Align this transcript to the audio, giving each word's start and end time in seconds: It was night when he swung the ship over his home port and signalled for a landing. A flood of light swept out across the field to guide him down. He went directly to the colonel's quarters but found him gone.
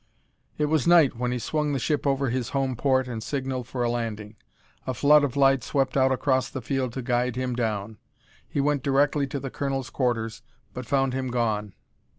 It 0.57 0.65
was 0.65 0.87
night 0.87 1.15
when 1.17 1.31
he 1.31 1.37
swung 1.37 1.73
the 1.73 1.77
ship 1.77 2.07
over 2.07 2.31
his 2.31 2.49
home 2.57 2.75
port 2.75 3.07
and 3.07 3.21
signalled 3.21 3.67
for 3.67 3.83
a 3.83 3.89
landing. 3.91 4.35
A 4.87 4.95
flood 4.95 5.23
of 5.23 5.35
light 5.37 5.63
swept 5.63 5.95
out 5.95 6.11
across 6.11 6.49
the 6.49 6.59
field 6.63 6.93
to 6.93 7.03
guide 7.03 7.35
him 7.35 7.55
down. 7.55 7.99
He 8.47 8.59
went 8.61 8.81
directly 8.81 9.27
to 9.27 9.39
the 9.39 9.51
colonel's 9.51 9.91
quarters 9.91 10.41
but 10.73 10.87
found 10.87 11.13
him 11.13 11.27
gone. 11.27 11.75